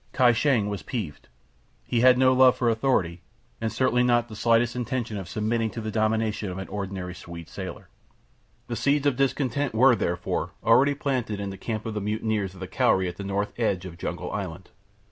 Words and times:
Kai 0.13 0.31
Shang 0.31 0.67
was 0.67 0.81
peeved. 0.81 1.27
He 1.83 1.99
had 2.01 2.17
no 2.17 2.33
love 2.33 2.57
for 2.57 2.71
authority, 2.71 3.21
and 3.61 3.71
certainly 3.71 4.01
not 4.01 4.29
the 4.29 4.35
slightest 4.35 4.75
intention 4.75 5.15
of 5.15 5.29
submitting 5.29 5.69
to 5.69 5.79
the 5.79 5.91
domination 5.91 6.49
of 6.49 6.57
an 6.57 6.67
ordinary 6.69 7.13
Swede 7.13 7.47
sailor. 7.47 7.87
The 8.65 8.75
seeds 8.75 9.05
of 9.05 9.15
discontent 9.15 9.75
were, 9.75 9.95
therefore, 9.95 10.53
already 10.63 10.95
planted 10.95 11.39
in 11.39 11.51
the 11.51 11.55
camp 11.55 11.85
of 11.85 11.93
the 11.93 12.01
mutineers 12.01 12.55
of 12.55 12.61
the 12.61 12.67
Cowrie 12.67 13.07
at 13.09 13.17
the 13.17 13.23
north 13.23 13.53
edge 13.59 13.85
of 13.85 13.99
Jungle 13.99 14.31
Island. 14.31 14.71